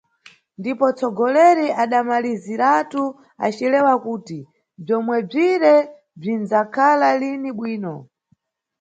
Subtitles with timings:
[0.59, 3.03] Ndipo nʼtsogoleri adamaliziratu
[3.45, 4.39] acilewa kuti
[4.85, 5.73] bzomwebzire
[6.19, 7.93] bzindzakhala lini bwino.